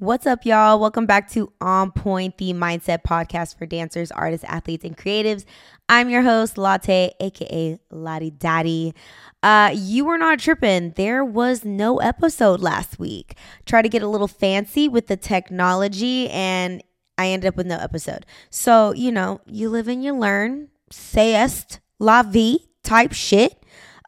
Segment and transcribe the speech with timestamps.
[0.00, 0.78] What's up, y'all?
[0.78, 5.44] Welcome back to En Pointe, the mindset podcast for dancers, artists, athletes, and creatives.
[5.88, 8.94] I'm your host, Latte, aka Latte Dottie.
[9.42, 10.92] Uh, you were not tripping.
[10.92, 13.36] There was no episode last week.
[13.66, 16.80] Try to get a little fancy with the technology, and
[17.18, 18.24] I ended up with no episode.
[18.50, 20.68] So, you know, you live and you learn.
[20.92, 23.60] Sayest la vie type shit.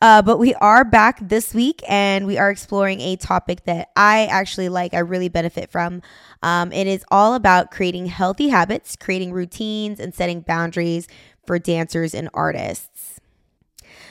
[0.02, 4.26] Uh, but we are back this week and we are exploring a topic that I
[4.26, 6.00] actually like, I really benefit from.
[6.42, 11.06] Um, it is all about creating healthy habits, creating routines, and setting boundaries
[11.46, 13.20] for dancers and artists.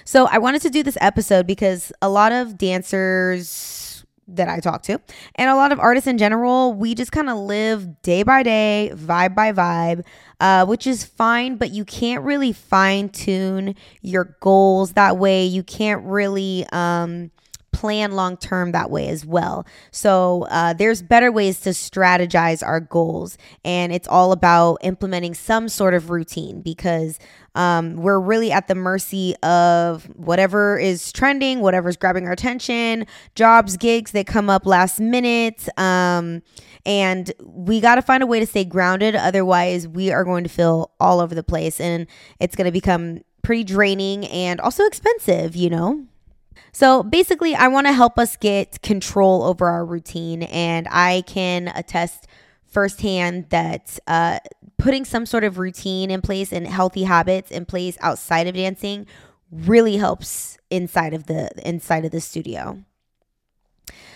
[0.05, 3.88] So I wanted to do this episode because a lot of dancers
[4.35, 4.99] that I talk to,
[5.35, 8.91] and a lot of artists in general, we just kind of live day by day,
[8.93, 10.05] vibe by vibe,
[10.39, 15.45] uh, which is fine, but you can't really fine tune your goals that way.
[15.45, 17.31] You can't really um,
[17.71, 19.65] plan long term that way as well.
[19.91, 25.69] So uh, there's better ways to strategize our goals, and it's all about implementing some
[25.69, 27.19] sort of routine because
[27.55, 33.05] um, we're really at the mercy of whatever is trending, whatever's grabbing our attention,
[33.35, 35.67] jobs, gigs that come up last minute.
[35.77, 36.41] Um,
[36.85, 39.15] and we got to find a way to stay grounded.
[39.15, 42.07] Otherwise, we are going to feel all over the place and
[42.39, 46.05] it's going to become pretty draining and also expensive, you know?
[46.71, 51.69] So basically, I want to help us get control over our routine, and I can
[51.69, 52.27] attest
[52.69, 54.39] firsthand that uh,
[54.77, 59.05] putting some sort of routine in place and healthy habits in place outside of dancing
[59.51, 62.83] really helps inside of the inside of the studio.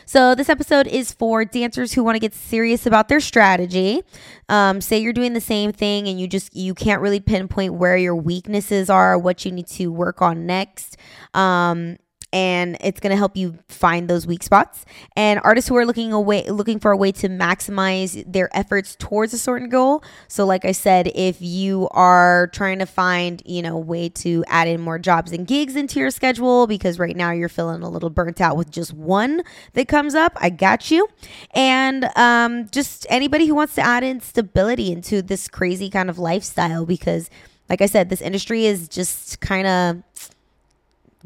[0.06, 4.04] So this episode is for dancers who want to get serious about their strategy.
[4.50, 7.98] Um, say you're doing the same thing and you just you can't really pinpoint where
[7.98, 10.98] your weaknesses are, what you need to work on next.
[11.34, 11.98] Um,
[12.34, 14.86] and it's going to help you find those weak spots.
[15.16, 19.34] And artists who are looking away looking for a way to maximize their efforts towards
[19.34, 20.04] a certain goal.
[20.28, 24.44] So like I said, if you are trying to find, you know, a way to
[24.48, 27.90] add in more jobs and gigs into your schedule because right now you're feeling a
[27.90, 29.44] little burnt out with just one
[29.74, 31.08] that comes up, I got you.
[31.52, 36.18] And um, just anybody who wants to add in stability into this crazy kind of
[36.18, 37.30] lifestyle because
[37.70, 40.04] like I said, this industry is just kind of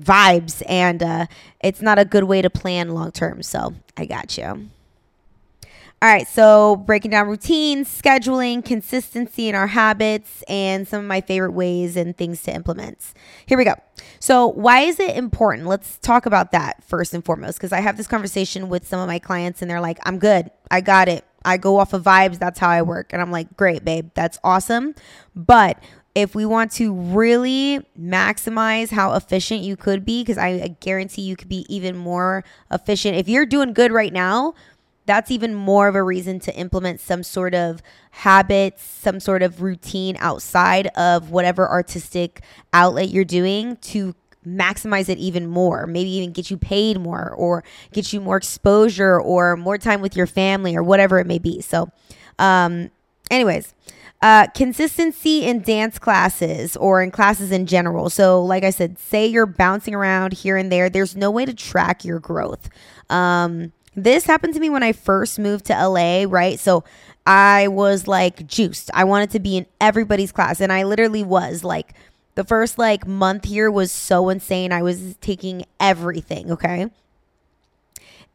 [0.01, 1.25] vibes and uh,
[1.61, 3.41] it's not a good way to plan long term.
[3.43, 4.69] So I got you.
[5.99, 11.21] All right, so breaking down routines, scheduling, consistency in our habits, and some of my
[11.21, 12.99] favorite ways and things to implement.
[13.47, 13.73] Here we go.
[14.19, 15.67] So, why is it important?
[15.67, 19.07] Let's talk about that first and foremost, because I have this conversation with some of
[19.07, 20.51] my clients and they're like, I'm good.
[20.69, 21.25] I got it.
[21.43, 22.37] I go off of vibes.
[22.37, 23.11] That's how I work.
[23.11, 24.11] And I'm like, great, babe.
[24.13, 24.93] That's awesome.
[25.35, 25.81] But
[26.17, 31.35] if we want to really maximize how efficient you could be, because I, guarantee you
[31.35, 33.15] could be even more efficient.
[33.17, 34.55] If you're doing good right now,
[35.05, 39.61] that's even more of a reason to implement some sort of habits, some sort of
[39.61, 42.41] routine outside of whatever artistic
[42.73, 45.85] outlet you're doing to maximize it even more.
[45.85, 47.63] Maybe even get you paid more or
[47.93, 51.61] get you more exposure or more time with your family or whatever it may be.
[51.61, 51.91] So,
[52.39, 52.89] um,
[53.29, 53.75] anyways,
[54.21, 58.09] uh, consistency in dance classes or in classes in general.
[58.09, 61.53] So, like I said, say you're bouncing around here and there, there's no way to
[61.53, 62.69] track your growth.
[63.09, 66.59] Um, this happened to me when I first moved to LA, right?
[66.59, 66.83] So,
[67.27, 68.89] I was like juiced.
[68.93, 71.93] I wanted to be in everybody's class, and I literally was like,
[72.35, 74.71] the first like month here was so insane.
[74.71, 76.87] I was taking everything, okay?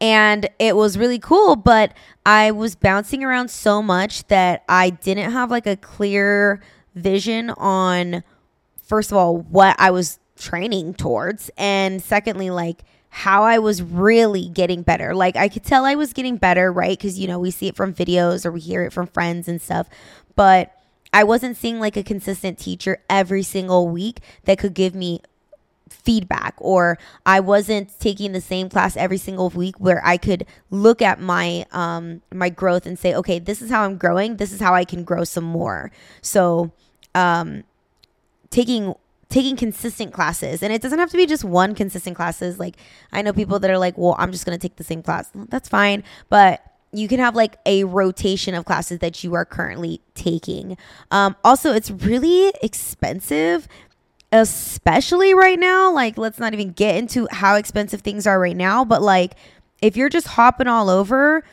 [0.03, 1.93] And it was really cool but
[2.25, 6.61] i was bouncing around so much that i didn't have like a clear
[6.93, 8.21] vision on
[8.83, 14.49] first of all what i was training towards and secondly like how i was really
[14.49, 15.13] getting better.
[15.13, 16.97] Like i could tell i was getting better right?
[16.97, 19.61] Because you know we see it from videos or we hear it from friends and
[19.61, 19.87] stuff
[20.35, 20.75] but
[21.13, 25.21] I wasn't seeing like a consistent teacher every single week that could give me
[26.03, 31.01] feedback or I wasn't taking the same class every single week where I could look
[31.01, 34.37] at my um my growth and say, okay, this is how I'm growing.
[34.37, 35.91] This is how I can grow some more.
[36.21, 36.71] So,
[37.15, 37.63] um
[38.49, 38.93] taking
[39.29, 42.75] taking consistent classes and it doesn't have to be just one consistent classes like
[43.11, 45.31] i know people that are like well i'm just going to take the same class
[45.49, 46.61] that's fine but
[46.91, 50.77] you can have like a rotation of classes that you are currently taking
[51.09, 53.67] um, also it's really expensive
[54.33, 55.93] especially right now.
[55.93, 59.35] Like, let's not even get into how expensive things are right now, but like,
[59.81, 61.43] if you're just hopping all over,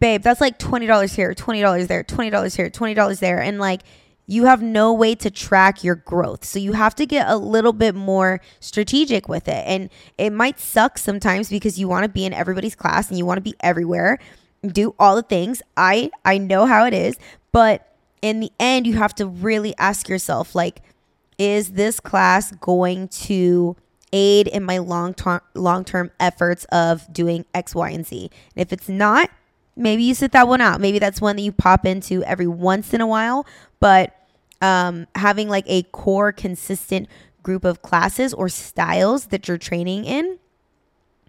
[0.00, 3.40] babe, that's like $20 here, $20 there, $20 here, $20 there.
[3.40, 3.82] And like,
[4.26, 6.44] you have no way to track your growth.
[6.44, 9.64] So you have to get a little bit more strategic with it.
[9.66, 13.26] And it might suck sometimes because you want to be in everybody's class and you
[13.26, 14.18] want to be everywhere.
[14.66, 15.60] do all the things.
[15.76, 17.16] I I know how it is,
[17.50, 20.80] but in the end you have to really ask yourself like
[21.38, 23.76] is this class going to
[24.12, 28.30] aid in my long term long term efforts of doing X, Y, and Z?
[28.54, 29.30] And if it's not,
[29.76, 30.80] maybe you sit that one out.
[30.80, 33.46] Maybe that's one that you pop into every once in a while,
[33.80, 34.14] but
[34.60, 37.08] um, having like a core consistent
[37.42, 40.38] group of classes or styles that you're training in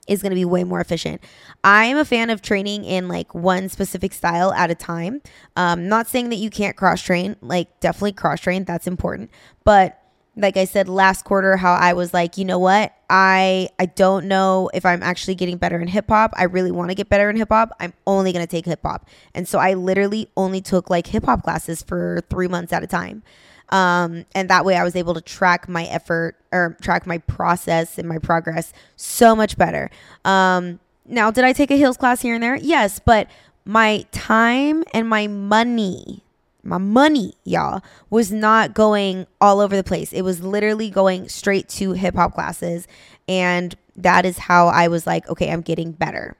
[0.07, 1.21] is going to be way more efficient.
[1.63, 5.21] I am a fan of training in like one specific style at a time.
[5.55, 9.29] Um, not saying that you can't cross train, like definitely cross train, that's important.
[9.63, 9.99] But
[10.35, 14.25] like I said last quarter, how I was like, you know what, I I don't
[14.25, 16.33] know if I'm actually getting better in hip hop.
[16.35, 17.75] I really want to get better in hip hop.
[17.79, 21.43] I'm only gonna take hip hop, and so I literally only took like hip hop
[21.43, 23.21] classes for three months at a time.
[23.69, 27.97] Um, and that way I was able to track my effort or track my process
[27.97, 29.89] and my progress so much better.
[30.25, 32.55] Um, now, did I take a heels class here and there?
[32.55, 33.27] Yes, but
[33.65, 36.23] my time and my money,
[36.63, 40.13] my money, y'all, was not going all over the place.
[40.13, 42.87] It was literally going straight to hip hop classes.
[43.27, 46.35] And that is how I was like, okay, I'm getting better.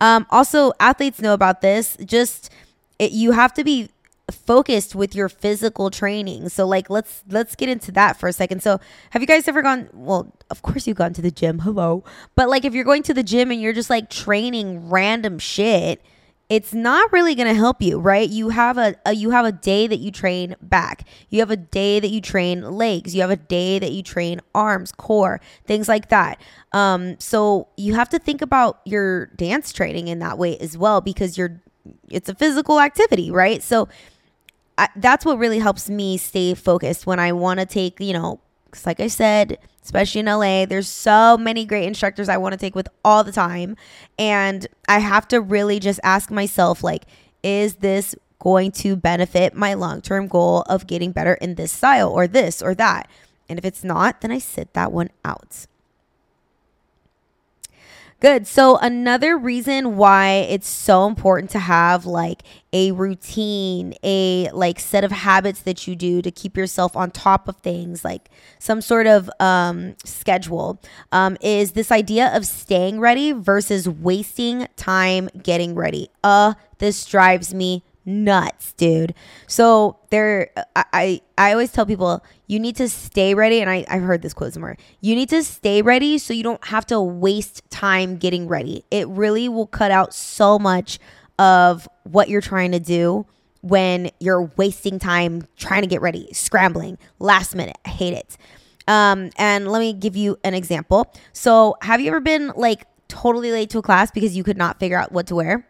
[0.00, 1.96] Um, also, athletes know about this.
[2.04, 2.50] Just
[2.98, 3.90] it, you have to be
[4.30, 6.48] focused with your physical training.
[6.48, 8.62] So like let's let's get into that for a second.
[8.62, 8.80] So
[9.10, 11.58] have you guys ever gone well, of course you've gone to the gym.
[11.60, 12.04] Hello.
[12.34, 16.02] But like if you're going to the gym and you're just like training random shit,
[16.48, 18.28] it's not really going to help you, right?
[18.28, 21.06] You have a, a, you have a day that you train back.
[21.30, 23.14] You have a day that you train legs.
[23.14, 26.38] You have a day that you train arms, core, things like that.
[26.72, 31.00] Um, so you have to think about your dance training in that way as well
[31.00, 31.62] because you're
[32.10, 33.62] it's a physical activity, right?
[33.62, 33.88] So
[34.78, 38.40] I, that's what really helps me stay focused when I want to take, you know,
[38.64, 42.58] because like I said, especially in LA, there's so many great instructors I want to
[42.58, 43.76] take with all the time.
[44.18, 47.04] And I have to really just ask myself, like,
[47.42, 52.10] is this going to benefit my long term goal of getting better in this style
[52.10, 53.10] or this or that?
[53.48, 55.66] And if it's not, then I sit that one out.
[58.20, 58.46] Good.
[58.46, 65.04] So, another reason why it's so important to have like a routine, a like set
[65.04, 69.06] of habits that you do to keep yourself on top of things, like some sort
[69.06, 70.80] of um, schedule,
[71.12, 76.08] um, is this idea of staying ready versus wasting time getting ready.
[76.24, 79.14] Uh, this drives me nuts, dude.
[79.46, 83.84] So there, I, I, I always tell people you need to stay ready, and I,
[83.88, 84.76] I've heard this quote somewhere.
[85.00, 88.84] You need to stay ready so you don't have to waste time getting ready.
[88.90, 90.98] It really will cut out so much
[91.38, 93.26] of what you're trying to do
[93.62, 97.78] when you're wasting time trying to get ready, scrambling, last minute.
[97.84, 98.36] I hate it.
[98.88, 101.12] Um, and let me give you an example.
[101.32, 104.80] So, have you ever been like totally late to a class because you could not
[104.80, 105.66] figure out what to wear?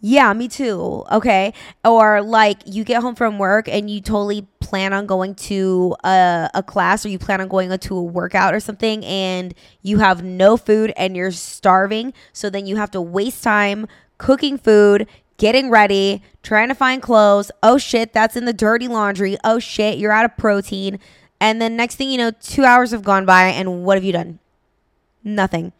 [0.00, 1.04] Yeah, me too.
[1.10, 1.52] Okay.
[1.84, 6.48] Or like you get home from work and you totally plan on going to a,
[6.54, 10.22] a class or you plan on going to a workout or something and you have
[10.22, 12.14] no food and you're starving.
[12.32, 15.06] So then you have to waste time cooking food,
[15.38, 17.50] getting ready, trying to find clothes.
[17.62, 19.36] Oh shit, that's in the dirty laundry.
[19.44, 20.98] Oh shit, you're out of protein.
[21.40, 24.12] And then next thing you know, two hours have gone by and what have you
[24.12, 24.40] done?
[25.24, 25.72] Nothing.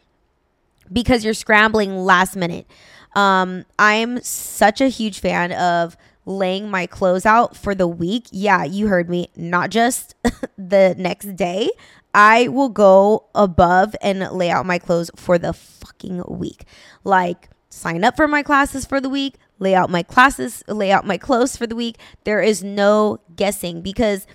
[0.92, 2.66] Because you're scrambling last minute.
[3.14, 8.26] Um, I'm such a huge fan of laying my clothes out for the week.
[8.30, 10.14] Yeah, you heard me, not just
[10.58, 11.70] the next day.
[12.14, 16.64] I will go above and lay out my clothes for the fucking week.
[17.04, 21.06] Like, sign up for my classes for the week, lay out my classes, lay out
[21.06, 21.96] my clothes for the week.
[22.24, 24.26] There is no guessing because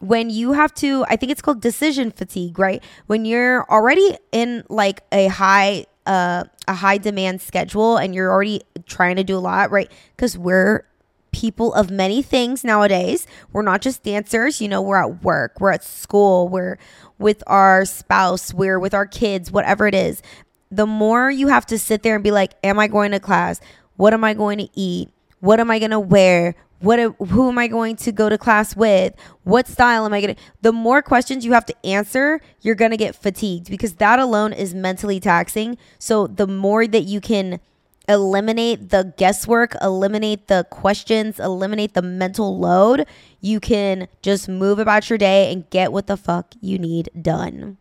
[0.00, 2.82] when you have to, I think it's called decision fatigue, right?
[3.06, 8.62] When you're already in like a high a, a high demand schedule and you're already
[8.86, 9.90] trying to do a lot, right?
[10.16, 10.84] Because we're
[11.30, 13.26] people of many things nowadays.
[13.52, 16.78] We're not just dancers, you know, we're at work, we're at school, we're
[17.18, 20.22] with our spouse, we're with our kids, whatever it is.
[20.70, 23.60] The more you have to sit there and be like, Am I going to class?
[23.96, 25.10] What am I going to eat?
[25.40, 26.54] What am I going to wear?
[26.80, 30.34] what who am i going to go to class with what style am i going
[30.34, 34.18] to the more questions you have to answer you're going to get fatigued because that
[34.18, 37.60] alone is mentally taxing so the more that you can
[38.08, 43.04] eliminate the guesswork eliminate the questions eliminate the mental load
[43.40, 47.76] you can just move about your day and get what the fuck you need done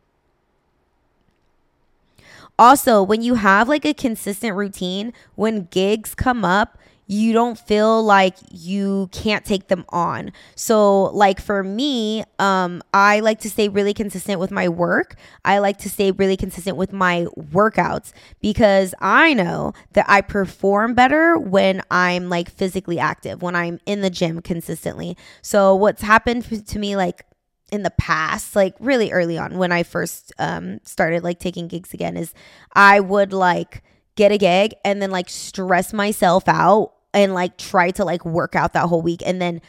[2.59, 8.03] also when you have like a consistent routine when gigs come up you don't feel
[8.03, 10.31] like you can't take them on.
[10.55, 15.15] So like for me, um I like to stay really consistent with my work.
[15.45, 18.11] I like to stay really consistent with my workouts
[18.41, 24.01] because I know that I perform better when I'm like physically active, when I'm in
[24.01, 25.17] the gym consistently.
[25.41, 27.25] So what's happened to me like
[27.71, 31.93] in the past, like really early on when I first um, started like taking gigs
[31.93, 32.33] again, is
[32.73, 33.83] I would like
[34.15, 38.55] get a gig and then like stress myself out and like try to like work
[38.55, 39.61] out that whole week and then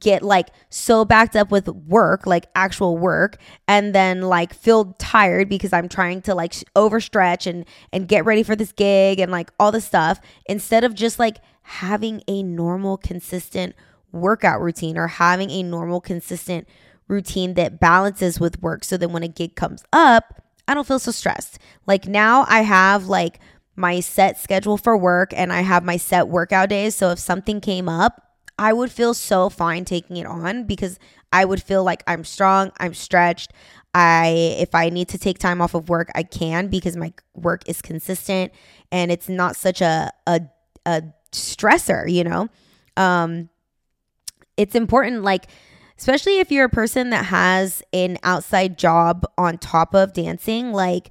[0.00, 3.36] get like so backed up with work, like actual work,
[3.68, 8.42] and then like feel tired because I'm trying to like overstretch and and get ready
[8.42, 12.96] for this gig and like all this stuff instead of just like having a normal
[12.96, 13.74] consistent
[14.12, 16.68] workout routine or having a normal consistent
[17.08, 20.98] routine that balances with work so that when a gig comes up, I don't feel
[20.98, 21.58] so stressed.
[21.86, 23.40] Like now I have like
[23.76, 26.94] my set schedule for work and I have my set workout days.
[26.94, 28.20] So if something came up,
[28.58, 30.98] I would feel so fine taking it on because
[31.32, 33.52] I would feel like I'm strong, I'm stretched.
[33.94, 37.62] I if I need to take time off of work, I can because my work
[37.68, 38.52] is consistent
[38.92, 40.40] and it's not such a a
[40.86, 42.48] a stressor, you know.
[42.96, 43.48] Um
[44.56, 45.48] it's important like
[45.98, 51.10] especially if you're a person that has an outside job on top of dancing, like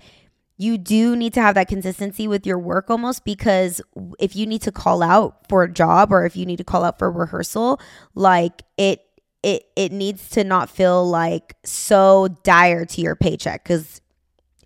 [0.57, 3.81] you do need to have that consistency with your work almost because
[4.19, 6.83] if you need to call out for a job or if you need to call
[6.83, 7.79] out for rehearsal,
[8.15, 9.01] like it
[9.41, 13.99] it it needs to not feel like so dire to your paycheck cuz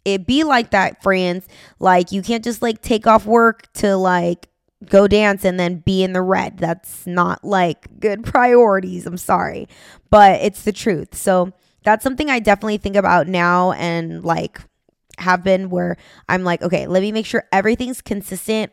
[0.06, 1.48] it be like that friends.
[1.80, 4.50] Like you can't just like take off work to like
[4.86, 6.58] go dance and then be in the red.
[6.58, 9.06] That's not like good priorities.
[9.06, 9.68] I'm sorry,
[10.10, 11.16] but it's the truth.
[11.16, 11.54] So
[11.84, 14.60] that's something I definitely think about now and like
[15.20, 15.98] have been where
[16.30, 18.72] I'm like, okay, let me make sure everything's consistent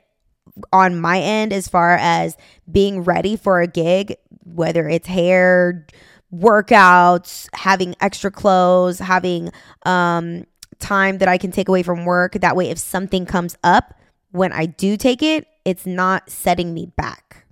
[0.72, 2.36] on my end as far as
[2.70, 5.86] being ready for a gig, whether it's hair,
[6.32, 9.50] workouts, having extra clothes, having
[9.86, 10.44] um
[10.80, 12.32] time that I can take away from work.
[12.34, 13.94] That way if something comes up
[14.32, 17.46] when I do take it, it's not setting me back.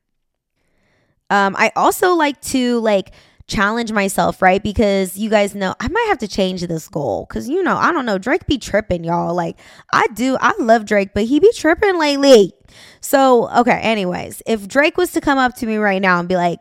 [1.30, 3.12] Um, I also like to like
[3.46, 4.62] challenge myself, right?
[4.62, 7.26] Because you guys know I might have to change this goal.
[7.26, 9.34] Cause you know, I don't know, Drake be tripping, y'all.
[9.34, 9.58] Like
[9.92, 12.52] I do, I love Drake, but he be tripping lately.
[13.00, 16.36] So, okay, anyways, if Drake was to come up to me right now and be
[16.36, 16.60] like,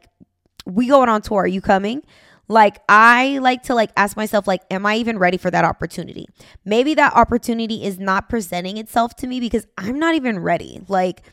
[0.66, 2.04] We going on tour, are you coming?
[2.48, 6.28] Like I like to like ask myself like am I even ready for that opportunity?
[6.66, 10.82] Maybe that opportunity is not presenting itself to me because I'm not even ready.
[10.90, 11.24] Like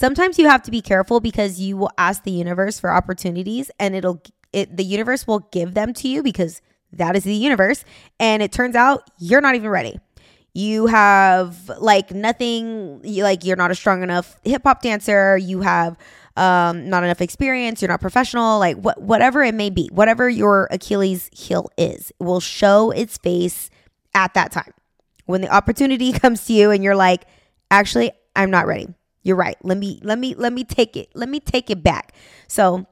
[0.00, 3.94] sometimes you have to be careful because you will ask the universe for opportunities and
[3.94, 7.84] it'll it the universe will give them to you because that is the universe.
[8.18, 10.00] And it turns out you're not even ready.
[10.54, 15.36] You have like nothing you, like you're not a strong enough hip hop dancer.
[15.36, 15.98] You have
[16.36, 17.82] um not enough experience.
[17.82, 18.58] You're not professional.
[18.58, 23.68] Like what whatever it may be whatever your achilles heel is will show its face
[24.14, 24.72] at that time.
[25.26, 27.26] When the opportunity comes to you and you're like
[27.70, 28.88] actually i'm not ready
[29.22, 29.56] you're right.
[29.62, 31.10] Let me let me let me take it.
[31.14, 32.14] Let me take it back.
[32.48, 32.86] So,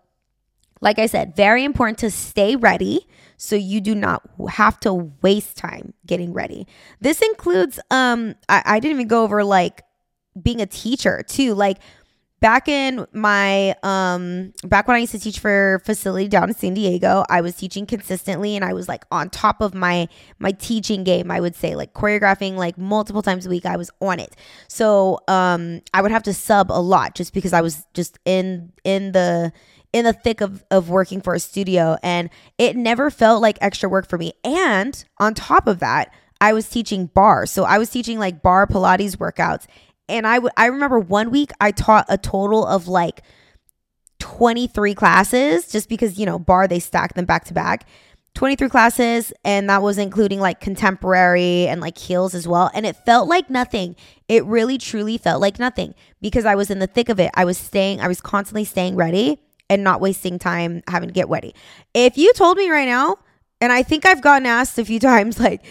[0.81, 5.57] like I said, very important to stay ready so you do not have to waste
[5.57, 6.67] time getting ready.
[7.01, 9.83] This includes um I, I didn't even go over like
[10.41, 11.55] being a teacher too.
[11.55, 11.79] Like
[12.41, 16.75] back in my um back when I used to teach for facility down in San
[16.75, 21.05] Diego, I was teaching consistently and I was like on top of my my teaching
[21.05, 23.67] game, I would say like choreographing like multiple times a week.
[23.67, 24.37] I was on it.
[24.69, 28.73] So um I would have to sub a lot just because I was just in
[28.85, 29.53] in the
[29.93, 32.29] in the thick of, of working for a studio and
[32.59, 34.35] it never felt like extra work for me.
[34.45, 37.47] And on top of that, I was teaching barre.
[37.47, 39.67] So I was teaching like barre Pilates workouts
[40.09, 43.23] and I would I remember one week I taught a total of like
[44.19, 47.87] 23 classes just because you know barre they stack them back to back.
[48.35, 52.95] 23 classes and that was including like contemporary and like heels as well and it
[53.05, 53.97] felt like nothing.
[54.29, 57.31] It really truly felt like nothing because i was in the thick of it.
[57.35, 61.29] I was staying i was constantly staying ready and not wasting time having to get
[61.29, 61.55] ready.
[61.95, 63.17] If you told me right now
[63.61, 65.65] and i think i've gotten asked a few times like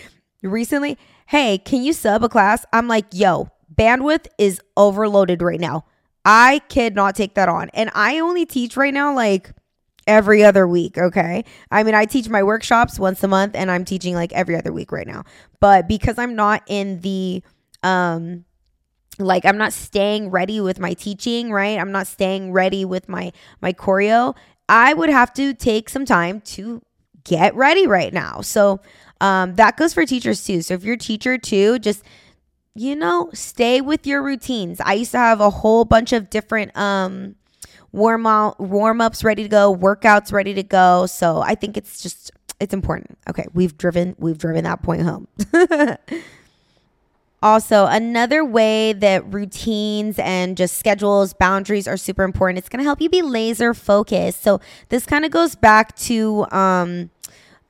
[0.43, 2.65] recently hey can you sub a class?
[2.73, 5.85] I'm like yo bandwidth is overloaded right now.
[6.25, 7.69] I cannot take that on.
[7.73, 9.51] And I only teach right now like
[10.07, 11.43] every other week, okay?
[11.69, 14.71] I mean, I teach my workshops once a month and I'm teaching like every other
[14.73, 15.23] week right now.
[15.59, 17.43] But because I'm not in the
[17.83, 18.45] um
[19.19, 21.79] like I'm not staying ready with my teaching, right?
[21.79, 23.31] I'm not staying ready with my
[23.61, 24.35] my choreo.
[24.69, 26.81] I would have to take some time to
[27.23, 28.41] get ready right now.
[28.41, 28.79] So
[29.21, 30.61] um that goes for teachers too.
[30.61, 32.03] So if you're a teacher too, just
[32.77, 34.79] you know, stay with your routines.
[34.79, 37.35] I used to have a whole bunch of different um
[37.91, 41.07] warm out, warm ups ready to go, workouts ready to go.
[41.07, 43.17] So I think it's just it's important.
[43.27, 45.27] Okay, we've driven we've driven that point home.
[47.41, 52.59] also, another way that routines and just schedules, boundaries are super important.
[52.59, 54.43] It's going to help you be laser focused.
[54.43, 57.09] So this kind of goes back to um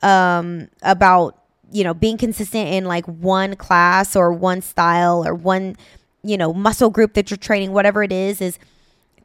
[0.01, 5.75] um about you know being consistent in like one class or one style or one
[6.24, 8.59] you know muscle group that you're training whatever it is is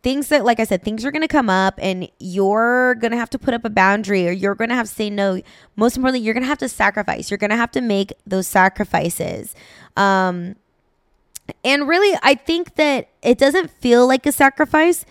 [0.02, 3.16] things that like i said things are going to come up and you're going to
[3.16, 5.40] have to put up a boundary or you're going to have to say no.
[5.76, 7.30] Most importantly you're going to have to sacrifice.
[7.30, 9.54] You're going to have to make those sacrifices.
[9.96, 10.56] Um
[11.64, 15.04] and really i think that it doesn't feel like a sacrifice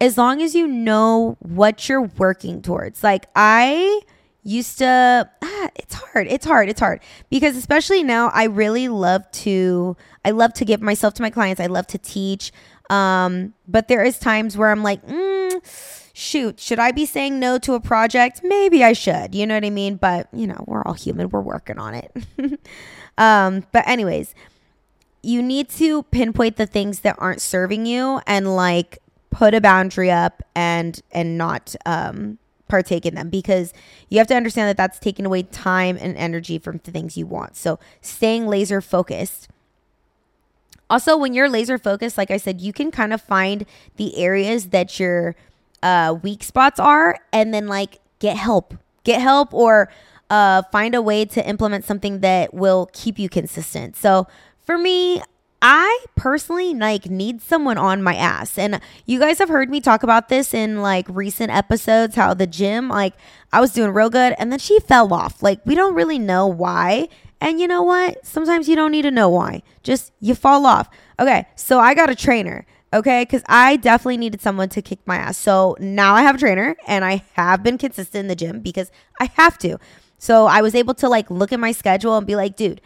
[0.00, 3.04] as long as you know what you're working towards.
[3.04, 4.00] Like i
[4.42, 7.00] used to ah, it's hard it's hard it's hard.
[7.30, 11.60] Because especially now i really love to i love to give myself to my clients.
[11.60, 12.52] I love to teach.
[12.90, 17.58] Um but there is times where i'm like mm, shoot should i be saying no
[17.58, 18.40] to a project?
[18.42, 19.96] Maybe i should you know what i mean?
[19.96, 22.12] But you know we're all human we're working on it.
[23.18, 24.34] Um but anyways
[25.22, 28.98] you need to pinpoint the things that aren't serving you and like
[29.30, 32.38] put a boundary up and and not um
[32.72, 33.74] partake in them because
[34.08, 37.26] you have to understand that that's taking away time and energy from the things you
[37.26, 37.54] want.
[37.54, 39.48] So, staying laser focused.
[40.88, 44.68] Also, when you're laser focused, like I said, you can kind of find the areas
[44.68, 45.36] that your
[45.82, 48.72] uh, weak spots are and then like get help.
[49.04, 49.90] Get help or
[50.30, 53.96] uh, find a way to implement something that will keep you consistent.
[53.96, 54.26] So,
[54.64, 55.20] for me,
[55.64, 58.58] I personally like need someone on my ass.
[58.58, 62.48] And you guys have heard me talk about this in like recent episodes how the
[62.48, 63.14] gym, like
[63.52, 65.40] I was doing real good and then she fell off.
[65.40, 67.08] Like we don't really know why.
[67.40, 68.26] And you know what?
[68.26, 69.62] Sometimes you don't need to know why.
[69.84, 70.90] Just you fall off.
[71.20, 72.66] Okay, so I got a trainer.
[72.92, 75.38] Okay, because I definitely needed someone to kick my ass.
[75.38, 78.90] So now I have a trainer and I have been consistent in the gym because
[79.20, 79.78] I have to.
[80.18, 82.80] So I was able to like look at my schedule and be like, dude,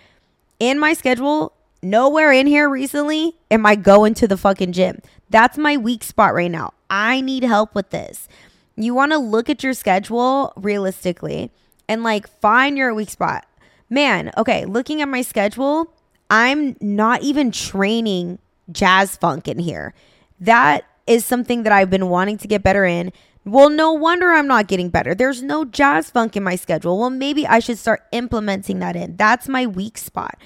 [0.61, 1.53] in my schedule,
[1.91, 5.01] Nowhere in here recently am I going to the fucking gym.
[5.31, 6.73] That's my weak spot right now.
[6.91, 8.29] I need help with this.
[8.75, 11.53] You want to look at your schedule realistically
[11.89, 13.47] and like find your weak spot.
[13.89, 15.95] Man, okay, looking at my schedule,
[16.29, 18.41] I'm not even training
[18.73, 19.95] jazz funk in here.
[20.41, 23.13] That is something that I've been wanting to get better in.
[23.45, 25.15] Well, no wonder I'm not getting better.
[25.15, 26.99] There's no jazz funk in my schedule.
[26.99, 29.15] Well, maybe I should start implementing that in.
[29.17, 30.37] That's my weak spot.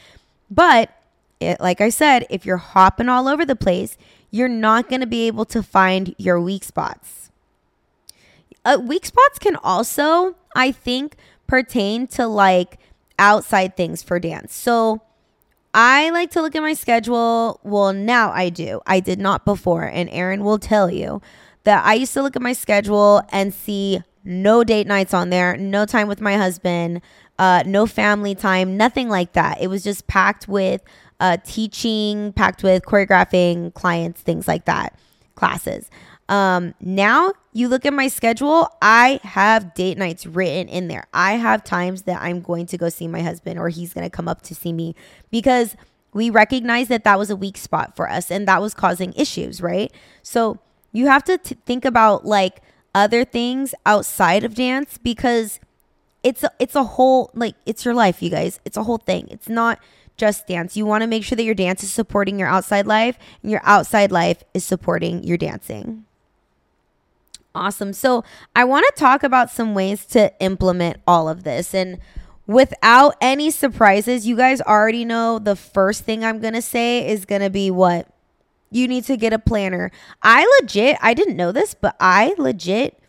[0.50, 0.90] But
[1.40, 3.96] it, like I said, if you're hopping all over the place,
[4.30, 7.30] you're not going to be able to find your weak spots.
[8.64, 12.78] Uh, weak spots can also, I think, pertain to like
[13.18, 14.54] outside things for dance.
[14.54, 15.00] So
[15.72, 17.60] I like to look at my schedule.
[17.62, 18.80] Well, now I do.
[18.86, 19.84] I did not before.
[19.84, 21.22] And Aaron will tell you
[21.64, 25.56] that I used to look at my schedule and see no date nights on there,
[25.56, 27.00] no time with my husband,
[27.38, 29.60] uh, no family time, nothing like that.
[29.60, 30.82] It was just packed with
[31.20, 34.98] uh, teaching, packed with choreographing clients, things like that,
[35.34, 35.90] classes.
[36.28, 41.06] Um, now you look at my schedule, I have date nights written in there.
[41.12, 44.10] I have times that I'm going to go see my husband or he's going to
[44.10, 44.94] come up to see me
[45.30, 45.76] because
[46.12, 49.60] we recognize that that was a weak spot for us and that was causing issues,
[49.60, 49.92] right?
[50.22, 50.58] So
[50.92, 52.62] you have to t- think about like
[52.94, 55.60] other things outside of dance because
[56.22, 58.60] it's a, it's a whole like it's your life, you guys.
[58.64, 59.26] It's a whole thing.
[59.30, 59.80] It's not
[60.20, 60.76] just dance.
[60.76, 63.62] You want to make sure that your dance is supporting your outside life and your
[63.64, 66.04] outside life is supporting your dancing.
[67.54, 67.92] Awesome.
[67.92, 68.22] So,
[68.54, 71.74] I want to talk about some ways to implement all of this.
[71.74, 71.98] And
[72.46, 77.24] without any surprises, you guys already know the first thing I'm going to say is
[77.24, 78.06] going to be what?
[78.70, 79.90] You need to get a planner.
[80.22, 82.99] I legit, I didn't know this, but I legit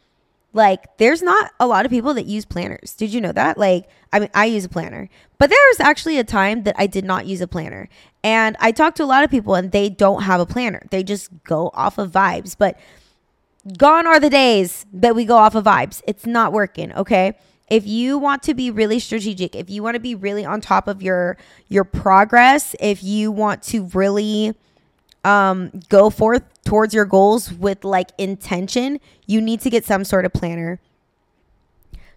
[0.53, 2.93] like, there's not a lot of people that use planners.
[2.93, 3.57] Did you know that?
[3.57, 6.87] Like, I mean, I use a planner, but there was actually a time that I
[6.87, 7.87] did not use a planner.
[8.23, 10.81] And I talked to a lot of people and they don't have a planner.
[10.91, 12.55] They just go off of vibes.
[12.57, 12.77] But
[13.77, 16.01] gone are the days that we go off of vibes.
[16.05, 17.37] It's not working, okay?
[17.69, 20.89] If you want to be really strategic, if you want to be really on top
[20.89, 21.37] of your
[21.69, 24.53] your progress, if you want to really
[25.23, 30.25] um, go forth towards your goals with like intention, you need to get some sort
[30.25, 30.79] of planner.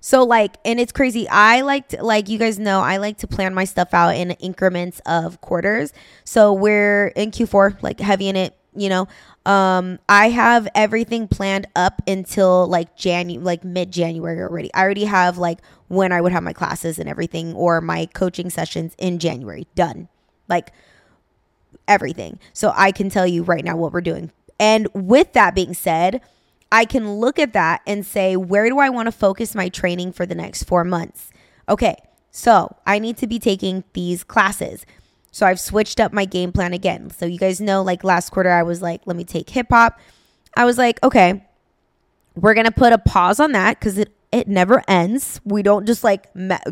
[0.00, 1.26] So like, and it's crazy.
[1.30, 5.00] I like like you guys know, I like to plan my stuff out in increments
[5.06, 5.94] of quarters.
[6.24, 9.08] So we're in Q4, like heavy in it, you know.
[9.46, 14.72] Um, I have everything planned up until like January, like mid January already.
[14.74, 18.50] I already have like when I would have my classes and everything or my coaching
[18.50, 20.08] sessions in January done.
[20.48, 20.72] Like
[21.88, 22.38] everything.
[22.52, 24.30] So I can tell you right now what we're doing.
[24.58, 26.20] And with that being said,
[26.70, 30.12] I can look at that and say, where do I want to focus my training
[30.12, 31.30] for the next four months?
[31.68, 31.96] Okay,
[32.30, 34.84] so I need to be taking these classes.
[35.30, 37.10] So I've switched up my game plan again.
[37.10, 39.98] So you guys know, like last quarter, I was like, let me take hip hop.
[40.56, 41.44] I was like, okay,
[42.36, 45.40] we're going to put a pause on that because it it never ends.
[45.44, 46.26] We don't just like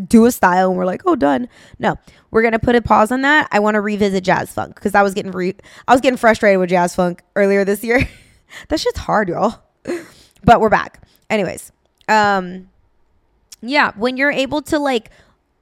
[0.09, 1.49] do a style and we're like, oh, done.
[1.79, 1.97] No,
[2.33, 3.49] we're gonna put a pause on that.
[3.53, 5.55] I want to revisit jazz funk because I was getting re-
[5.87, 8.09] I was getting frustrated with jazz funk earlier this year.
[8.69, 9.63] that shit's hard, y'all.
[10.45, 11.07] but we're back.
[11.31, 11.71] Anyways,
[12.09, 12.69] um,
[13.61, 15.11] yeah, when you're able to like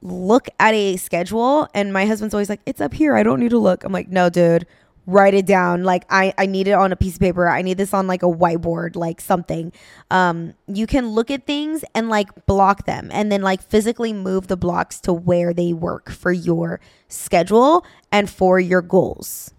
[0.01, 3.15] look at a schedule, and my husband's always like, it's up here.
[3.15, 3.83] I don't need to look.
[3.83, 4.65] I'm like, no, dude
[5.05, 5.83] write it down.
[5.83, 7.47] Like i i need it on a piece of paper.
[7.47, 9.71] I need this on like a whiteboard like something.
[10.09, 14.47] Um you can look at things and like block them and then like physically move
[14.47, 19.53] the blocks to where they work for your schedule and for your goals.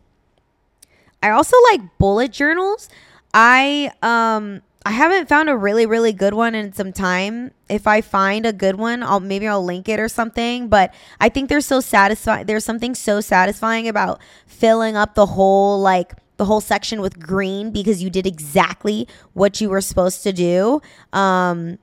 [1.23, 2.89] I also like bullet journals.
[3.35, 7.53] I um I haven't found a really really good one in some time.
[7.69, 11.29] If I find a good one, I'll maybe I'll link it or something, but I
[11.29, 12.47] think they're so satisfying.
[12.47, 17.71] There's something so satisfying about filling up the whole like the whole section with green
[17.71, 20.81] because you did exactly what you were supposed to do.
[21.13, 21.79] Um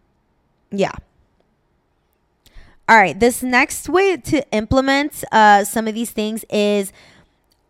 [0.71, 0.93] yeah.
[2.89, 6.91] All right, this next way to implement uh, some of these things is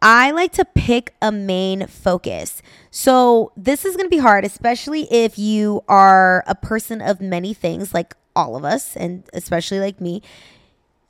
[0.01, 2.61] I like to pick a main focus.
[2.89, 7.53] So, this is going to be hard, especially if you are a person of many
[7.53, 10.21] things, like all of us, and especially like me.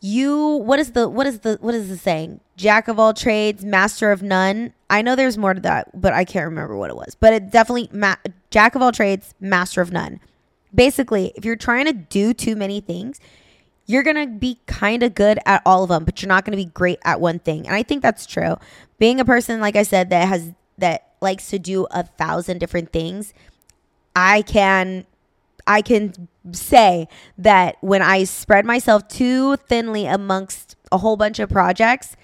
[0.02, 2.40] You, what is the, what is the, what is the saying?
[2.56, 4.74] Jack of all trades, master of none.
[4.90, 7.16] I know there's more to that, but I can't remember what it was.
[7.16, 8.16] But it definitely, ma-
[8.50, 10.20] jack of all trades, master of none.
[10.74, 13.20] Basically, if you're trying to do too many things,
[13.90, 16.52] you're going to be kind of good at all of them, but you're not going
[16.52, 17.66] to be great at one thing.
[17.66, 18.56] And I think that's true.
[19.00, 22.94] Being a person, like I said, that has, that likes to do a thousand different
[22.94, 23.34] things,
[24.16, 25.08] I can,
[25.66, 27.08] I can say
[27.40, 32.16] that when I spread myself too thinly amongst a whole bunch of projects,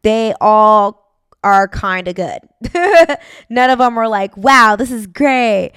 [0.00, 1.04] they all
[1.44, 2.40] are kind of good.
[3.50, 5.72] None of them were like, wow, this is great.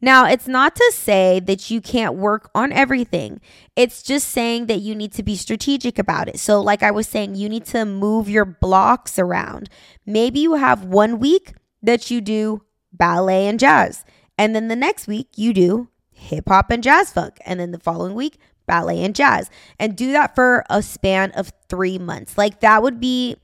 [0.00, 3.40] Now, it's not to say that you can't work on everything.
[3.76, 6.38] It's just saying that you need to be strategic about it.
[6.38, 9.70] So, like I was saying, you need to move your blocks around.
[10.04, 14.04] Maybe you have one week that you do ballet and jazz,
[14.36, 17.78] and then the next week you do hip hop and jazz funk, and then the
[17.78, 22.36] following week, ballet and jazz, and do that for a span of three months.
[22.36, 23.36] Like that would be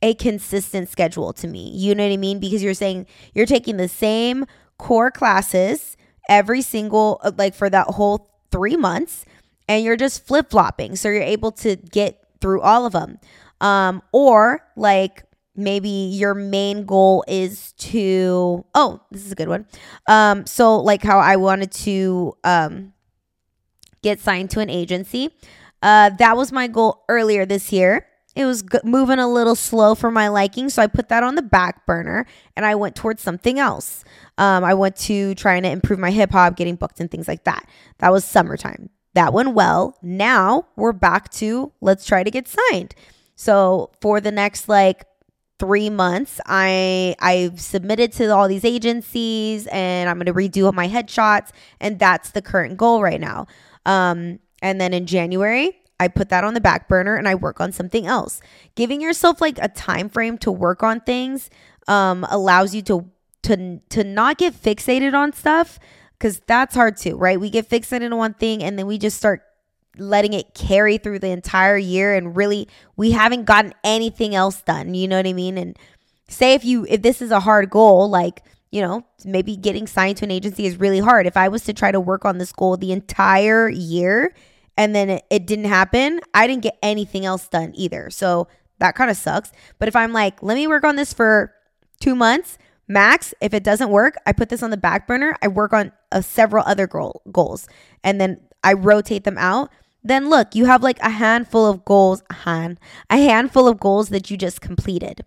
[0.00, 1.70] a consistent schedule to me.
[1.70, 2.38] You know what I mean?
[2.38, 4.46] Because you're saying you're taking the same
[4.78, 5.96] core classes
[6.28, 9.24] every single, uh, like for that whole three months,
[9.68, 10.96] and you're just flip flopping.
[10.96, 13.18] So you're able to get through all of them.
[13.60, 15.24] Um, or like
[15.56, 19.66] maybe your main goal is to, oh, this is a good one.
[20.06, 22.92] Um, so like how I wanted to um,
[24.02, 25.34] get signed to an agency.
[25.82, 28.07] Uh, that was my goal earlier this year.
[28.38, 31.34] It was g- moving a little slow for my liking, so I put that on
[31.34, 32.24] the back burner
[32.54, 34.04] and I went towards something else.
[34.38, 37.42] Um, I went to trying to improve my hip hop, getting booked and things like
[37.44, 37.68] that.
[37.98, 38.90] That was summertime.
[39.14, 39.98] That went well.
[40.02, 42.94] Now we're back to let's try to get signed.
[43.34, 45.04] So for the next like
[45.58, 50.86] three months, I I've submitted to all these agencies and I'm gonna redo all my
[50.88, 53.48] headshots, and that's the current goal right now.
[53.84, 57.60] Um, and then in January, I put that on the back burner and I work
[57.60, 58.40] on something else.
[58.74, 61.50] Giving yourself like a time frame to work on things
[61.88, 63.10] um, allows you to
[63.42, 65.78] to to not get fixated on stuff
[66.18, 67.40] because that's hard too, right?
[67.40, 69.42] We get fixated on one thing and then we just start
[69.96, 74.94] letting it carry through the entire year and really we haven't gotten anything else done.
[74.94, 75.58] You know what I mean?
[75.58, 75.76] And
[76.28, 80.18] say if you if this is a hard goal, like you know, maybe getting signed
[80.18, 81.26] to an agency is really hard.
[81.26, 84.34] If I was to try to work on this goal the entire year
[84.78, 88.08] and then it, it didn't happen, I didn't get anything else done either.
[88.08, 88.46] So
[88.78, 89.50] that kind of sucks.
[89.78, 91.52] But if I'm like, let me work on this for
[92.00, 93.34] two months, max.
[93.42, 95.36] If it doesn't work, I put this on the back burner.
[95.42, 97.66] I work on uh, several other goal, goals
[98.04, 99.70] and then I rotate them out.
[100.04, 102.78] Then look, you have like a handful of goals, Han,
[103.10, 105.24] a handful of goals that you just completed.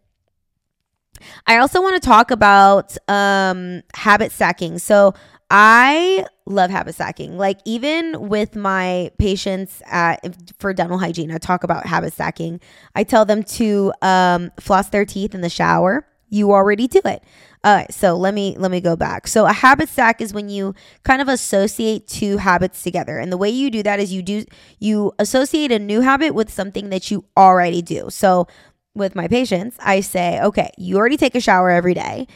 [1.45, 4.79] I also want to talk about um, habit stacking.
[4.79, 5.13] So
[5.53, 7.37] I love habit stacking.
[7.37, 12.61] Like even with my patients at, for dental hygiene, I talk about habit stacking.
[12.95, 16.07] I tell them to um, floss their teeth in the shower.
[16.29, 17.21] You already do it.
[17.65, 19.27] All right, so let me let me go back.
[19.27, 23.37] So a habit stack is when you kind of associate two habits together, and the
[23.37, 24.45] way you do that is you do
[24.79, 28.09] you associate a new habit with something that you already do.
[28.09, 28.47] So
[28.95, 32.27] with my patients, I say, okay, you already take a shower every day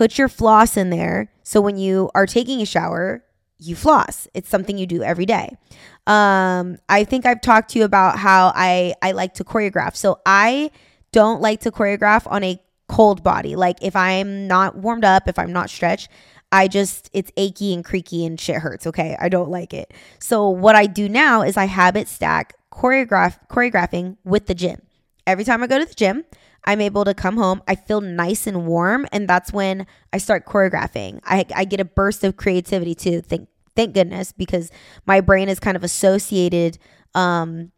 [0.00, 1.30] put your floss in there.
[1.42, 3.22] So when you are taking a shower,
[3.58, 4.26] you floss.
[4.32, 5.58] It's something you do every day.
[6.06, 9.94] Um, I think I've talked to you about how I I like to choreograph.
[9.94, 10.70] So I
[11.12, 12.58] don't like to choreograph on a
[12.88, 13.56] cold body.
[13.56, 16.08] Like if I'm not warmed up, if I'm not stretched,
[16.50, 19.18] I just it's achy and creaky and shit hurts, okay?
[19.20, 19.92] I don't like it.
[20.18, 24.80] So what I do now is I habit stack choreograph choreographing with the gym.
[25.26, 26.24] Every time I go to the gym,
[26.64, 27.62] I'm able to come home.
[27.66, 31.20] I feel nice and warm, and that's when I start choreographing.
[31.24, 33.20] I, I get a burst of creativity too.
[33.22, 34.70] Thank thank goodness because
[35.06, 36.78] my brain is kind of associated
[37.14, 37.72] um,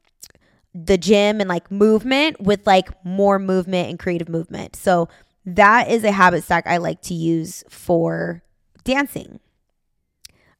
[0.74, 4.74] the gym and like movement with like more movement and creative movement.
[4.74, 5.08] So
[5.44, 8.42] that is a habit stack I like to use for
[8.84, 9.40] dancing.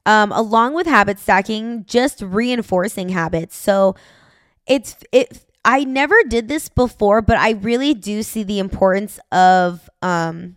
[0.05, 3.57] Um, along with habit stacking, just reinforcing habits.
[3.57, 3.95] So
[4.67, 9.89] it's it I never did this before, but I really do see the importance of
[10.03, 10.57] um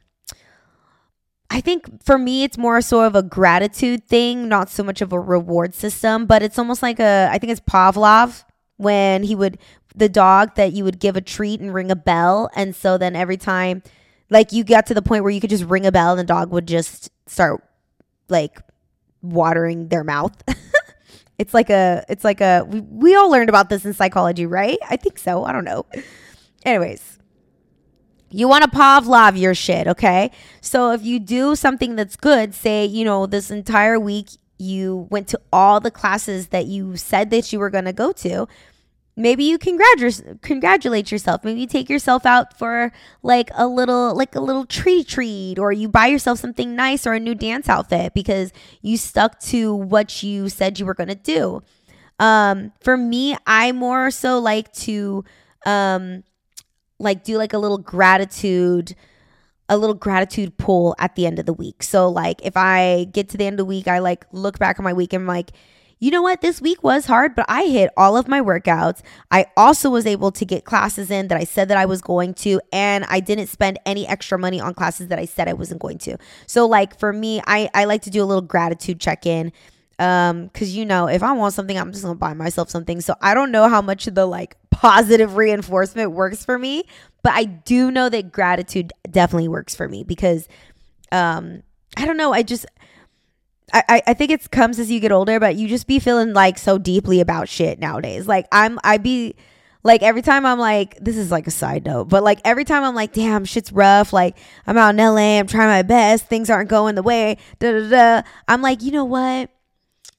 [1.49, 5.13] I think for me it's more sort of a gratitude thing, not so much of
[5.13, 8.43] a reward system, but it's almost like a I think it's Pavlov
[8.77, 9.59] when he would
[9.95, 13.15] the dog that you would give a treat and ring a bell and so then
[13.15, 13.81] every time
[14.29, 16.23] like you got to the point where you could just ring a bell and the
[16.25, 17.63] dog would just start
[18.27, 18.59] like
[19.21, 20.35] watering their mouth.
[21.37, 24.77] It's like a, it's like a, we, we all learned about this in psychology, right?
[24.89, 25.43] I think so.
[25.43, 25.85] I don't know.
[26.63, 27.19] Anyways,
[28.29, 30.31] you want to Pavlov your shit, okay?
[30.61, 35.27] So if you do something that's good, say, you know, this entire week you went
[35.29, 38.47] to all the classes that you said that you were going to go to,
[39.15, 41.43] maybe you congratulate congratulate yourself.
[41.43, 42.91] Maybe you take yourself out for
[43.23, 47.13] like a little like a little treat treat or you buy yourself something nice or
[47.13, 48.51] a new dance outfit because
[48.81, 51.61] you stuck to what you said you were going to do.
[52.19, 55.25] Um for me i more so like to
[55.65, 56.23] um
[56.99, 58.95] like do like a little gratitude
[59.67, 61.83] a little gratitude pool at the end of the week.
[61.83, 64.79] So like if i get to the end of the week i like look back
[64.79, 65.51] on my week and I'm like
[65.99, 66.41] you know what?
[66.41, 69.01] This week was hard, but I hit all of my workouts.
[69.31, 72.33] I also was able to get classes in that I said that I was going
[72.35, 75.81] to, and I didn't spend any extra money on classes that I said I wasn't
[75.81, 76.17] going to.
[76.47, 79.51] So, like for me, I, I like to do a little gratitude check in.
[79.97, 82.99] Um, cause you know, if I want something, I'm just gonna buy myself something.
[82.99, 86.83] So I don't know how much the like positive reinforcement works for me,
[87.23, 90.49] but I do know that gratitude definitely works for me because
[91.13, 91.63] um
[91.97, 92.65] I don't know, I just
[93.75, 96.57] I, I think it comes as you get older, but you just be feeling like
[96.57, 98.27] so deeply about shit nowadays.
[98.27, 99.35] Like I'm I be
[99.83, 102.83] like every time I'm like, this is like a side note, but like every time
[102.83, 104.13] I'm like, damn, shit's rough.
[104.13, 107.37] Like I'm out in LA, I'm trying my best, things aren't going the way.
[107.59, 108.27] Da da da.
[108.47, 109.49] I'm like, you know what?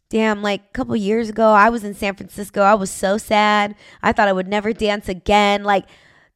[0.09, 2.62] Damn, like a couple years ago, I was in San Francisco.
[2.62, 3.75] I was so sad.
[4.03, 5.64] I thought I would never dance again.
[5.64, 5.87] Like,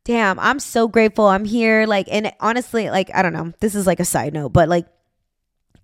[0.05, 1.87] damn, I'm so grateful I'm here.
[1.87, 3.53] Like, and honestly, like, I don't know.
[3.61, 4.87] This is like a side note, but like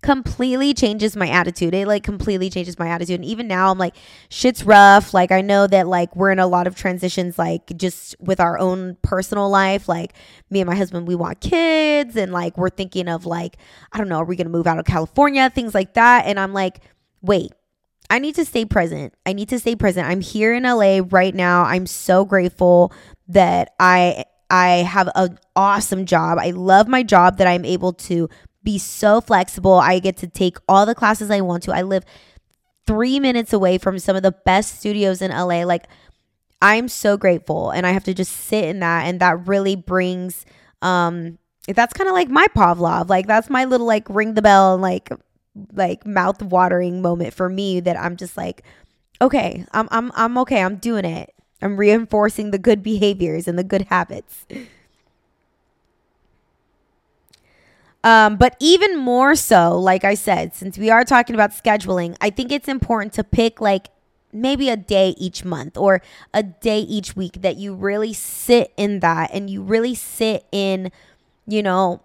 [0.07, 1.73] completely changes my attitude.
[1.73, 3.15] It like completely changes my attitude.
[3.15, 3.93] And even now I'm like,
[4.29, 5.13] shit's rough.
[5.13, 8.57] Like I know that like we're in a lot of transitions, like just with our
[8.57, 9.89] own personal life.
[9.89, 10.13] Like
[10.49, 13.57] me and my husband, we want kids and like we're thinking of like,
[13.91, 15.49] I don't know, are we gonna move out of California?
[15.49, 16.25] Things like that.
[16.25, 16.79] And I'm like,
[17.21, 17.51] wait,
[18.09, 19.13] I need to stay present.
[19.25, 20.07] I need to stay present.
[20.07, 21.63] I'm here in LA right now.
[21.63, 22.93] I'm so grateful
[23.27, 26.37] that I I have an awesome job.
[26.39, 28.29] I love my job that I'm able to
[28.67, 29.75] be so flexible.
[29.75, 31.73] I get to take all the classes I want to.
[31.73, 32.03] I live
[32.85, 35.63] three minutes away from some of the best studios in LA.
[35.63, 35.87] Like,
[36.61, 37.71] I'm so grateful.
[37.71, 39.07] And I have to just sit in that.
[39.07, 40.45] And that really brings,
[40.81, 43.07] um, that's kind of like my Pavlov.
[43.07, 45.11] Like, that's my little, like, ring the bell and, like,
[45.71, 48.63] like mouth watering moment for me that I'm just like,
[49.21, 50.61] okay, I'm, I'm, I'm okay.
[50.61, 51.33] I'm doing it.
[51.61, 54.45] I'm reinforcing the good behaviors and the good habits.
[58.03, 62.29] Um, but even more so, like I said, since we are talking about scheduling, I
[62.29, 63.87] think it's important to pick like
[64.31, 66.01] maybe a day each month or
[66.33, 70.91] a day each week that you really sit in that and you really sit in,
[71.47, 72.01] you know,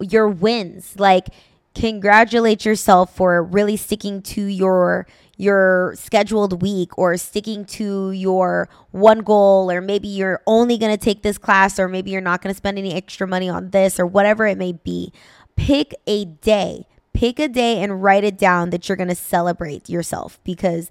[0.00, 0.94] your wins.
[0.98, 1.28] Like,
[1.74, 9.20] congratulate yourself for really sticking to your your scheduled week or sticking to your one
[9.20, 12.52] goal or maybe you're only going to take this class or maybe you're not going
[12.52, 15.12] to spend any extra money on this or whatever it may be
[15.56, 16.86] pick a day.
[17.12, 20.90] Pick a day and write it down that you're going to celebrate yourself because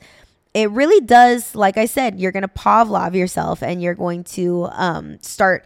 [0.53, 4.67] it really does like i said you're going to pavlov yourself and you're going to
[4.71, 5.65] um, start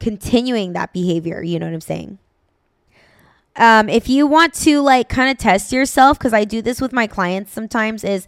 [0.00, 2.18] continuing that behavior you know what i'm saying
[3.56, 6.92] um, if you want to like kind of test yourself, because I do this with
[6.92, 8.26] my clients sometimes, is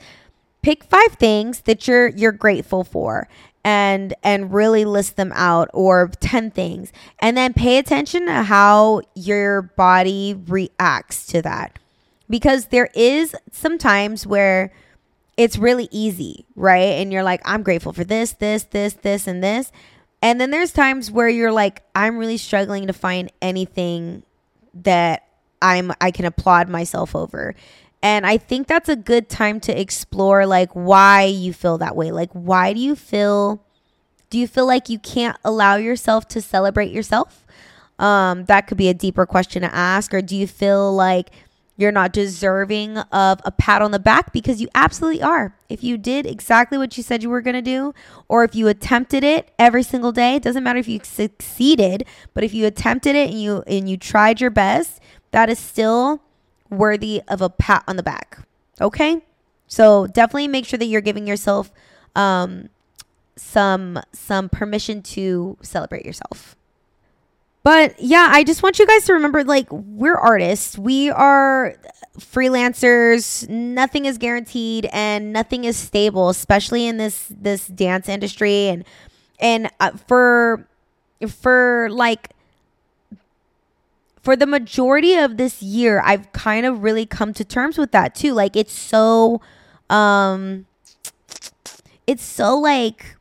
[0.62, 3.28] pick five things that you're you're grateful for.
[3.64, 9.00] and and really list them out or 10 things and then pay attention to how
[9.16, 11.76] your body reacts to that
[12.30, 14.72] because there is some times where
[15.36, 19.42] it's really easy right and you're like i'm grateful for this this this this and
[19.42, 19.72] this
[20.22, 24.22] and then there's times where you're like i'm really struggling to find anything
[24.84, 25.26] that
[25.62, 27.54] i'm i can applaud myself over
[28.02, 32.12] and I think that's a good time to explore like why you feel that way.
[32.12, 33.64] Like why do you feel
[34.30, 37.44] do you feel like you can't allow yourself to celebrate yourself?
[37.98, 41.30] Um that could be a deeper question to ask or do you feel like
[41.76, 45.54] you're not deserving of a pat on the back because you absolutely are.
[45.68, 47.94] If you did exactly what you said you were going to do,
[48.28, 52.44] or if you attempted it every single day, it doesn't matter if you succeeded, but
[52.44, 55.00] if you attempted it and you and you tried your best,
[55.32, 56.22] that is still
[56.70, 58.38] worthy of a pat on the back.
[58.80, 59.22] Okay?
[59.68, 61.70] So definitely make sure that you're giving yourself
[62.14, 62.70] um,
[63.36, 66.55] some some permission to celebrate yourself.
[67.66, 70.78] But yeah, I just want you guys to remember like we're artists.
[70.78, 71.74] We are
[72.16, 73.48] freelancers.
[73.48, 78.84] Nothing is guaranteed and nothing is stable, especially in this this dance industry and
[79.40, 80.68] and uh, for
[81.26, 82.30] for like
[84.22, 88.14] for the majority of this year, I've kind of really come to terms with that
[88.14, 88.32] too.
[88.32, 89.40] Like it's so
[89.90, 90.66] um
[92.06, 93.16] it's so like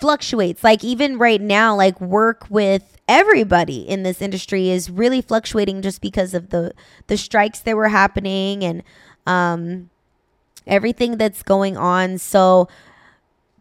[0.00, 0.64] fluctuates.
[0.64, 6.00] Like even right now, like work with everybody in this industry is really fluctuating just
[6.00, 6.72] because of the
[7.06, 8.82] the strikes that were happening and
[9.26, 9.90] um
[10.66, 12.18] everything that's going on.
[12.18, 12.68] So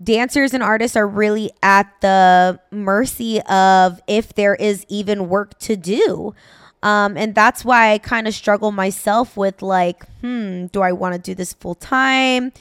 [0.02, 5.76] dancers and artists are really at the mercy of if there is even work to
[5.76, 6.34] do.
[6.84, 11.16] Um, and that's why I kind of struggle myself with like, hmm, do I want
[11.16, 12.52] to do this full time?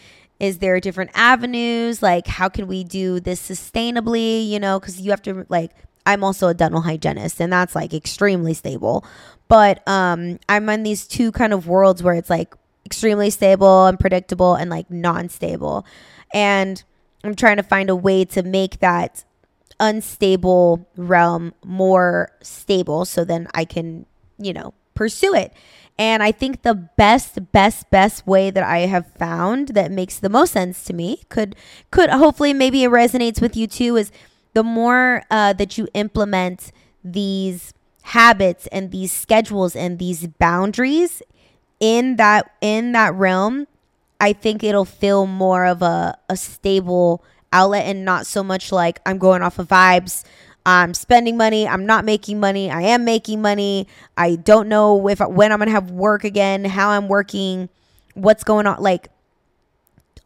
[0.40, 2.02] Is there different avenues?
[2.02, 4.48] Like, how can we do this sustainably?
[4.48, 5.72] You know, because you have to like,
[6.06, 9.04] I'm also a dental hygienist, and that's like extremely stable.
[9.48, 13.98] But um, I'm in these two kind of worlds where it's like extremely stable and
[13.98, 15.86] predictable, and like non-stable,
[16.32, 16.82] and
[17.22, 19.24] I'm trying to find a way to make that
[19.80, 24.06] unstable realm more stable so then I can,
[24.38, 25.52] you know, pursue it.
[25.98, 30.28] And I think the best, best, best way that I have found that makes the
[30.28, 31.54] most sense to me could,
[31.90, 34.10] could hopefully maybe it resonates with you too is
[34.54, 36.72] the more uh, that you implement
[37.04, 41.22] these habits and these schedules and these boundaries
[41.80, 43.66] in that in that realm
[44.20, 49.00] I think it'll feel more of a, a stable outlet and not so much like
[49.04, 50.24] I'm going off of vibes.
[50.66, 51.68] I'm spending money.
[51.68, 52.70] I'm not making money.
[52.70, 53.86] I am making money.
[54.16, 57.68] I don't know if when I'm to have work again, how I'm working,
[58.14, 58.80] what's going on.
[58.82, 59.08] Like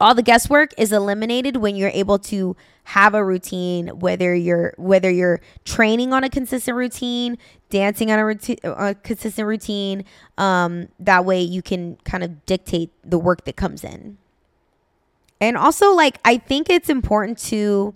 [0.01, 5.11] all the guesswork is eliminated when you're able to have a routine whether you're whether
[5.11, 7.37] you're training on a consistent routine
[7.69, 10.05] dancing on a, routine, a consistent routine
[10.39, 14.17] um, that way you can kind of dictate the work that comes in.
[15.41, 17.95] And also like i think it's important to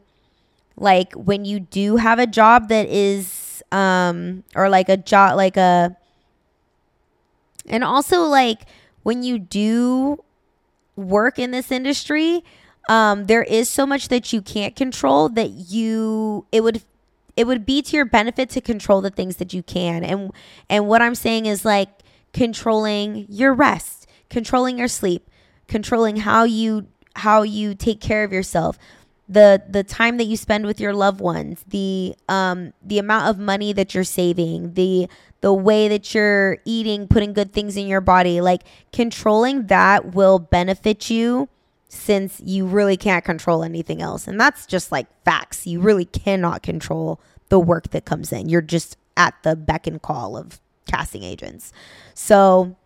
[0.76, 5.56] like when you do have a job that is um or like a job like
[5.56, 5.96] a
[7.66, 8.62] and also like
[9.02, 10.22] when you do
[10.96, 12.44] work in this industry,
[12.88, 16.82] um, there is so much that you can't control that you it would
[17.36, 20.04] it would be to your benefit to control the things that you can.
[20.04, 20.32] And
[20.68, 21.88] and what I'm saying is like
[22.32, 25.28] controlling your rest, controlling your sleep,
[25.68, 28.78] controlling how you how you take care of yourself,
[29.28, 33.38] the the time that you spend with your loved ones, the um the amount of
[33.38, 35.08] money that you're saving, the
[35.40, 40.38] the way that you're eating, putting good things in your body, like controlling that will
[40.38, 41.48] benefit you
[41.88, 44.26] since you really can't control anything else.
[44.26, 45.66] And that's just like facts.
[45.66, 48.48] You really cannot control the work that comes in.
[48.48, 51.72] You're just at the beck and call of casting agents.
[52.14, 52.76] So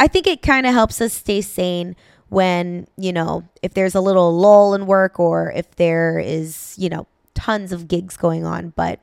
[0.00, 1.96] I think it kind of helps us stay sane
[2.28, 6.88] when, you know, if there's a little lull in work or if there is, you
[6.88, 8.70] know, tons of gigs going on.
[8.70, 9.00] But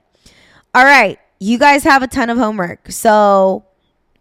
[0.76, 2.92] all right, you guys have a ton of homework.
[2.92, 3.66] So,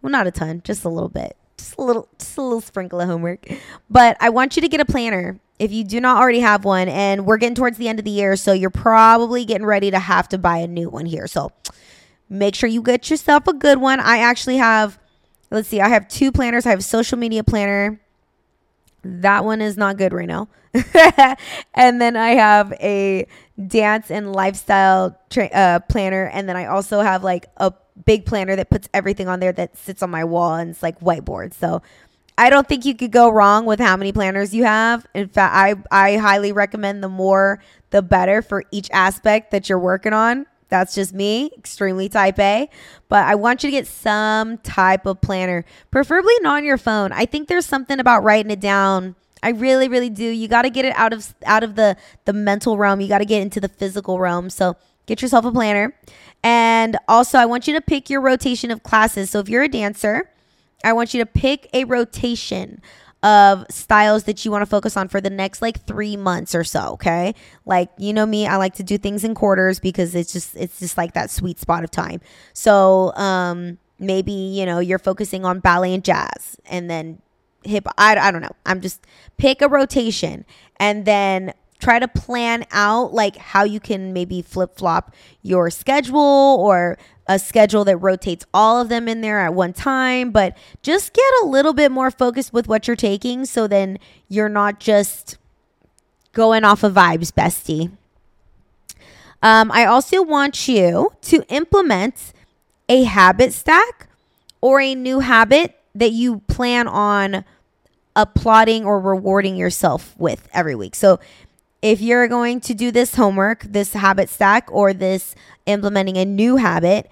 [0.01, 1.37] well, not a ton, just a little bit.
[1.57, 3.47] Just a little just a little sprinkle of homework.
[3.91, 6.89] But I want you to get a planner if you do not already have one
[6.89, 9.99] and we're getting towards the end of the year, so you're probably getting ready to
[9.99, 11.27] have to buy a new one here.
[11.27, 11.53] So,
[12.29, 14.01] make sure you get yourself a good one.
[14.01, 14.99] I actually have
[15.53, 16.67] let's see, I have two planners.
[16.67, 18.01] I have a social media planner.
[19.03, 20.49] That one is not good right now.
[21.75, 23.27] and then I have a
[23.67, 26.31] dance and lifestyle tra- uh, planner.
[26.33, 27.73] And then I also have like a
[28.07, 31.01] big planner that puts everything on there that sits on my wall and it's like
[31.01, 31.53] whiteboard.
[31.53, 31.83] So
[32.39, 35.07] I don't think you could go wrong with how many planners you have.
[35.15, 39.79] In fact, I, I highly recommend the more, the better for each aspect that you're
[39.79, 40.47] working on.
[40.73, 42.71] That's just me, extremely type A.
[43.11, 47.13] But I want you to get some type of planner, preferably not on your phone.
[47.13, 49.15] I think there's something about writing it down.
[49.43, 50.25] I really, really do.
[50.25, 53.03] You got to get it out of out of the the mental realm.
[53.03, 54.49] You got to get into the physical realm.
[54.49, 55.95] So get yourself a planner.
[56.43, 59.29] And also, I want you to pick your rotation of classes.
[59.29, 60.31] So if you're a dancer,
[60.87, 62.81] I want you to pick a rotation
[63.23, 66.65] of styles that you want to focus on for the next like three months or
[66.65, 66.95] so.
[66.95, 67.35] Okay.
[67.65, 70.81] Like, you know me, I like to do things in quarters because it's just, it's
[70.81, 72.21] just like that sweet spot of time.
[72.53, 77.23] So, um, maybe, you know, you're focusing on ballet and jazz and then
[77.65, 77.87] hip.
[77.97, 78.57] I, I don't know.
[78.67, 79.07] I'm just
[79.37, 80.45] pick a rotation
[80.79, 85.13] and then try to plan out like how you can maybe flip flop
[85.43, 90.31] your schedule or a schedule that rotates all of them in there at one time,
[90.31, 94.49] but just get a little bit more focused with what you're taking so then you're
[94.49, 95.39] not just
[96.33, 97.91] going off of vibes, bestie.
[99.43, 102.33] Um, I also want you to implement
[102.89, 104.09] a habit stack
[104.61, 107.45] or a new habit that you plan on
[108.15, 110.95] applauding or rewarding yourself with every week.
[110.95, 111.19] So
[111.83, 115.35] if you're going to do this homework, this habit stack, or this
[115.67, 117.11] implementing a new habit,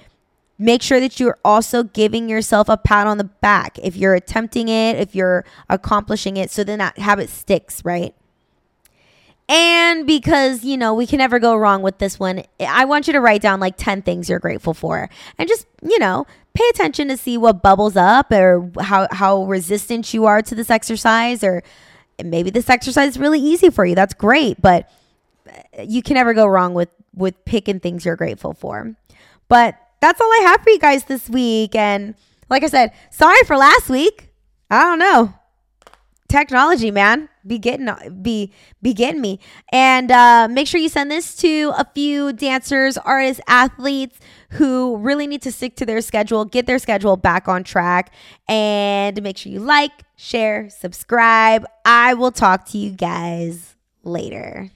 [0.58, 4.68] make sure that you're also giving yourself a pat on the back if you're attempting
[4.68, 8.14] it, if you're accomplishing it, so then that habit sticks, right?
[9.48, 13.12] And because, you know, we can never go wrong with this one, I want you
[13.14, 17.08] to write down like 10 things you're grateful for and just, you know, pay attention
[17.08, 21.64] to see what bubbles up or how, how resistant you are to this exercise or
[22.24, 23.94] maybe this exercise is really easy for you.
[23.94, 24.90] That's great, but
[25.48, 28.94] uh, you can never go wrong with with picking things you're grateful for.
[29.48, 32.14] But that's all I have for you guys this week and
[32.48, 34.30] like I said, sorry for last week.
[34.70, 35.34] I don't know.
[36.30, 37.88] Technology, man, be getting
[38.22, 39.40] be be getting me.
[39.72, 44.16] And uh, make sure you send this to a few dancers, artists, athletes
[44.50, 48.14] who really need to stick to their schedule, get their schedule back on track,
[48.48, 51.66] and make sure you like, share, subscribe.
[51.84, 53.74] I will talk to you guys
[54.04, 54.70] later.